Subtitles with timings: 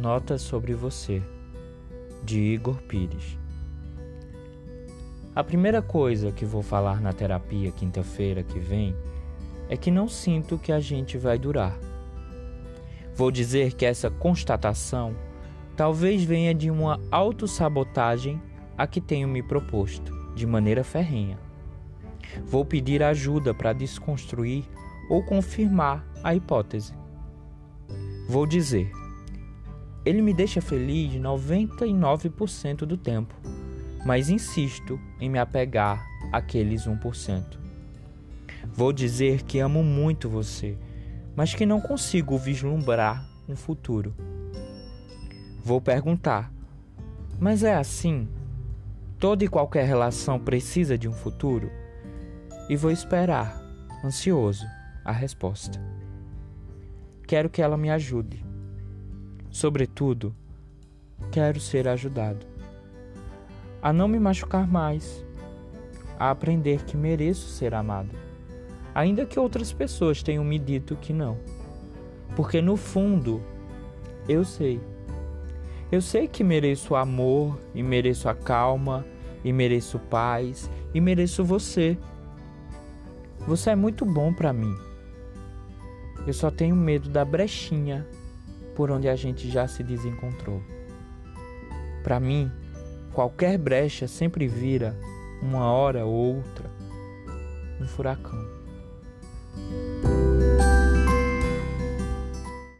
[0.00, 1.22] Notas sobre Você,
[2.24, 3.38] de Igor Pires.
[5.36, 8.96] A primeira coisa que vou falar na terapia quinta-feira que vem
[9.68, 11.78] é que não sinto que a gente vai durar.
[13.14, 15.14] Vou dizer que essa constatação
[15.76, 18.40] talvez venha de uma autossabotagem
[18.78, 21.38] a que tenho me proposto, de maneira ferrenha.
[22.46, 24.64] Vou pedir ajuda para desconstruir
[25.10, 26.94] ou confirmar a hipótese.
[28.26, 28.90] Vou dizer:
[30.10, 33.32] ele me deixa feliz 99% do tempo,
[34.04, 37.58] mas insisto em me apegar àqueles 1%.
[38.72, 40.76] Vou dizer que amo muito você,
[41.36, 44.12] mas que não consigo vislumbrar um futuro.
[45.64, 46.52] Vou perguntar:
[47.38, 48.28] mas é assim?
[49.18, 51.70] Toda e qualquer relação precisa de um futuro?
[52.68, 53.62] E vou esperar,
[54.04, 54.66] ansioso,
[55.04, 55.80] a resposta.
[57.28, 58.49] Quero que ela me ajude
[59.50, 60.34] Sobretudo,
[61.32, 62.46] quero ser ajudado
[63.82, 65.24] a não me machucar mais,
[66.18, 68.10] a aprender que mereço ser amado,
[68.94, 71.38] ainda que outras pessoas tenham me dito que não.
[72.36, 73.42] Porque no fundo,
[74.28, 74.80] eu sei.
[75.90, 79.04] Eu sei que mereço amor e mereço a calma
[79.42, 81.98] e mereço paz e mereço você.
[83.46, 84.76] Você é muito bom para mim.
[86.26, 88.06] Eu só tenho medo da brechinha
[88.74, 90.62] por onde a gente já se desencontrou.
[92.02, 92.50] Para mim,
[93.12, 94.96] qualquer brecha sempre vira,
[95.42, 96.70] uma hora ou outra,
[97.80, 98.59] um furacão.